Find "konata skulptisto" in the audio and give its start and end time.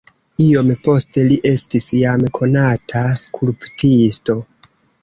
2.41-4.43